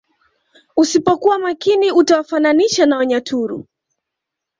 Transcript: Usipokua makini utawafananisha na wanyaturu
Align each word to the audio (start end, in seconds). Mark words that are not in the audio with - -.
Usipokua 0.77 1.39
makini 1.39 1.91
utawafananisha 1.91 2.85
na 2.85 2.97
wanyaturu 2.97 3.65